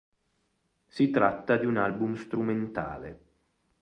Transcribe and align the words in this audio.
Si 0.87 1.11
tratta 1.11 1.57
di 1.57 1.67
un 1.67 1.77
album 1.77 2.15
strumentale. 2.15 3.19